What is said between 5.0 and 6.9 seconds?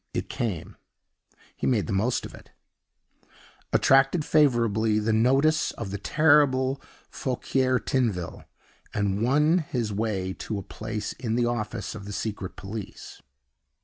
notice of the terrible